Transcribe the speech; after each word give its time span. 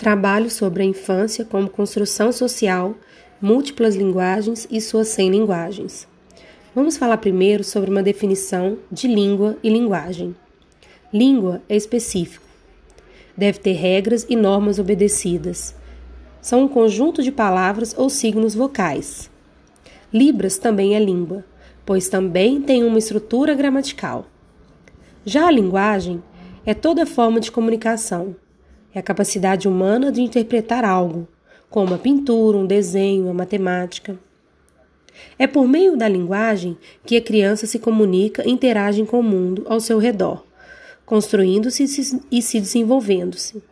Trabalho 0.00 0.48
sobre 0.48 0.82
a 0.82 0.86
infância 0.86 1.44
como 1.44 1.68
construção 1.68 2.32
social, 2.32 2.94
múltiplas 3.38 3.94
linguagens 3.94 4.66
e 4.70 4.80
suas 4.80 5.08
100 5.08 5.30
linguagens. 5.30 6.08
Vamos 6.74 6.96
falar 6.96 7.18
primeiro 7.18 7.62
sobre 7.62 7.90
uma 7.90 8.02
definição 8.02 8.78
de 8.90 9.06
língua 9.06 9.58
e 9.62 9.68
linguagem. 9.68 10.34
Língua 11.12 11.60
é 11.68 11.76
específico. 11.76 12.46
Deve 13.36 13.58
ter 13.58 13.72
regras 13.72 14.24
e 14.26 14.36
normas 14.36 14.78
obedecidas. 14.78 15.74
São 16.40 16.62
um 16.62 16.68
conjunto 16.68 17.22
de 17.22 17.30
palavras 17.30 17.94
ou 17.94 18.08
signos 18.08 18.54
vocais. 18.54 19.30
Libras 20.10 20.56
também 20.56 20.96
é 20.96 20.98
língua, 20.98 21.44
pois 21.84 22.08
também 22.08 22.62
tem 22.62 22.84
uma 22.84 22.98
estrutura 22.98 23.52
gramatical. 23.52 24.24
Já 25.26 25.46
a 25.46 25.50
linguagem 25.50 26.22
é 26.64 26.72
toda 26.72 27.04
forma 27.04 27.38
de 27.38 27.52
comunicação, 27.52 28.34
é 28.94 28.98
a 28.98 29.02
capacidade 29.02 29.68
humana 29.68 30.10
de 30.10 30.20
interpretar 30.20 30.84
algo, 30.84 31.28
como 31.68 31.94
a 31.94 31.98
pintura, 31.98 32.56
um 32.56 32.66
desenho, 32.66 33.28
a 33.30 33.34
matemática. 33.34 34.18
É 35.38 35.46
por 35.46 35.66
meio 35.68 35.96
da 35.96 36.08
linguagem 36.08 36.76
que 37.04 37.16
a 37.16 37.20
criança 37.20 37.66
se 37.66 37.78
comunica 37.78 38.46
e 38.46 38.50
interage 38.50 39.04
com 39.04 39.20
o 39.20 39.22
mundo 39.22 39.64
ao 39.68 39.80
seu 39.80 39.98
redor, 39.98 40.44
construindo-se 41.06 41.84
e 42.30 42.42
se 42.42 42.60
desenvolvendo-se. 42.60 43.62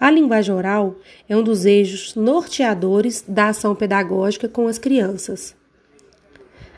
A 0.00 0.10
linguagem 0.10 0.54
oral 0.54 0.94
é 1.28 1.36
um 1.36 1.42
dos 1.42 1.64
eixos 1.64 2.14
norteadores 2.14 3.24
da 3.26 3.48
ação 3.48 3.74
pedagógica 3.74 4.48
com 4.48 4.68
as 4.68 4.78
crianças. 4.78 5.56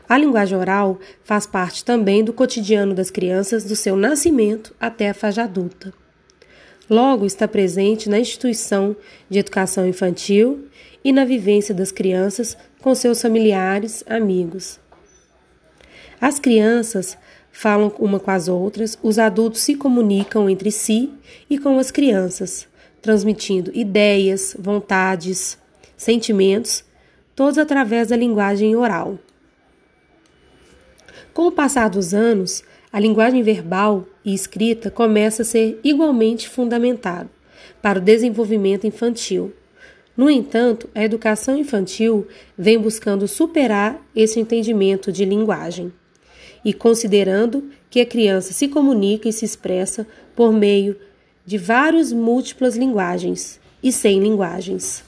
A 0.09 0.17
linguagem 0.17 0.57
oral 0.57 0.99
faz 1.23 1.45
parte 1.45 1.85
também 1.85 2.23
do 2.23 2.33
cotidiano 2.33 2.95
das 2.95 3.11
crianças 3.11 3.63
do 3.63 3.75
seu 3.75 3.95
nascimento 3.95 4.73
até 4.79 5.09
a 5.09 5.13
fase 5.13 5.39
adulta. 5.39 5.93
Logo, 6.91 7.25
está 7.25 7.47
presente 7.47 8.09
na 8.09 8.19
instituição 8.19 8.97
de 9.29 9.39
educação 9.39 9.87
infantil 9.87 10.67
e 11.01 11.13
na 11.13 11.23
vivência 11.23 11.73
das 11.73 11.89
crianças 11.89 12.57
com 12.81 12.93
seus 12.93 13.21
familiares, 13.21 14.03
amigos. 14.05 14.77
As 16.19 16.37
crianças 16.37 17.17
falam 17.49 17.93
uma 17.97 18.19
com 18.19 18.29
as 18.29 18.49
outras, 18.49 18.99
os 19.01 19.17
adultos 19.17 19.61
se 19.61 19.75
comunicam 19.75 20.49
entre 20.49 20.69
si 20.69 21.09
e 21.49 21.57
com 21.57 21.79
as 21.79 21.91
crianças, 21.91 22.67
transmitindo 23.01 23.71
ideias, 23.73 24.53
vontades, 24.59 25.57
sentimentos, 25.95 26.83
todos 27.33 27.57
através 27.57 28.09
da 28.09 28.17
linguagem 28.17 28.75
oral. 28.75 29.17
Com 31.33 31.47
o 31.47 31.51
passar 31.53 31.89
dos 31.89 32.13
anos, 32.13 32.65
a 32.91 32.99
linguagem 32.99 33.41
verbal 33.41 34.05
e 34.23 34.33
escrita 34.33 34.91
começa 34.91 35.43
a 35.43 35.45
ser 35.45 35.79
igualmente 35.83 36.49
fundamentada 36.49 37.29
para 37.81 37.99
o 37.99 38.01
desenvolvimento 38.01 38.85
infantil. 38.85 39.53
No 40.15 40.29
entanto, 40.29 40.89
a 40.93 41.03
educação 41.03 41.57
infantil 41.57 42.27
vem 42.57 42.77
buscando 42.77 43.27
superar 43.27 44.05
esse 44.13 44.39
entendimento 44.39 45.11
de 45.11 45.23
linguagem 45.23 45.91
e 46.65 46.73
considerando 46.73 47.69
que 47.89 48.01
a 48.01 48.05
criança 48.05 48.51
se 48.51 48.67
comunica 48.67 49.29
e 49.29 49.33
se 49.33 49.45
expressa 49.45 50.05
por 50.35 50.51
meio 50.51 50.97
de 51.45 51.57
várias 51.57 52.11
múltiplas 52.11 52.75
linguagens 52.75 53.59
e 53.81 53.91
sem 53.91 54.19
linguagens. 54.19 55.03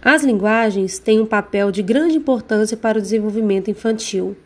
As 0.00 0.22
linguagens 0.22 1.00
têm 1.00 1.20
um 1.20 1.26
papel 1.26 1.72
de 1.72 1.82
grande 1.82 2.16
importância 2.16 2.76
para 2.76 2.98
o 2.98 3.02
desenvolvimento 3.02 3.70
infantil 3.70 4.36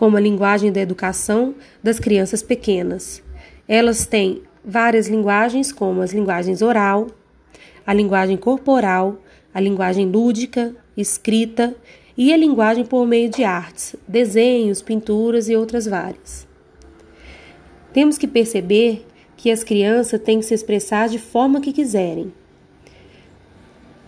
como 0.00 0.16
a 0.16 0.20
linguagem 0.20 0.72
da 0.72 0.80
educação 0.80 1.54
das 1.82 2.00
crianças 2.00 2.42
pequenas. 2.42 3.22
Elas 3.68 4.06
têm 4.06 4.40
várias 4.64 5.08
linguagens, 5.08 5.72
como 5.72 6.00
as 6.00 6.14
linguagens 6.14 6.62
oral, 6.62 7.08
a 7.86 7.92
linguagem 7.92 8.38
corporal, 8.38 9.18
a 9.52 9.60
linguagem 9.60 10.06
lúdica, 10.06 10.74
escrita 10.96 11.76
e 12.16 12.32
a 12.32 12.36
linguagem 12.38 12.82
por 12.82 13.06
meio 13.06 13.28
de 13.28 13.44
artes, 13.44 13.94
desenhos, 14.08 14.80
pinturas 14.80 15.50
e 15.50 15.54
outras 15.54 15.84
várias. 15.84 16.48
Temos 17.92 18.16
que 18.16 18.26
perceber 18.26 19.06
que 19.36 19.50
as 19.50 19.62
crianças 19.62 20.18
têm 20.22 20.38
que 20.38 20.46
se 20.46 20.54
expressar 20.54 21.10
de 21.10 21.18
forma 21.18 21.60
que 21.60 21.74
quiserem. 21.74 22.32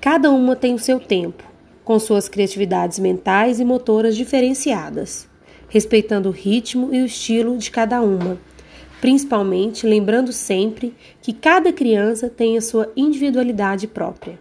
Cada 0.01 0.31
uma 0.31 0.57
tem 0.57 0.73
o 0.73 0.79
seu 0.79 0.99
tempo, 0.99 1.45
com 1.85 1.99
suas 1.99 2.31
criatividades 2.31 2.99
mentais 2.99 3.61
e 3.61 3.65
motoras 3.67 4.17
diferenciadas 4.17 5.31
respeitando 5.73 6.29
o 6.29 6.33
ritmo 6.33 6.91
e 6.93 7.01
o 7.01 7.07
estilo 7.07 7.57
de 7.57 7.71
cada 7.71 8.03
uma, 8.03 8.37
principalmente 9.01 9.87
lembrando 9.87 10.31
sempre 10.31 10.95
que 11.23 11.33
cada 11.33 11.73
criança 11.73 12.29
tem 12.29 12.59
a 12.59 12.61
sua 12.61 12.93
individualidade 12.95 13.87
própria. 13.87 14.39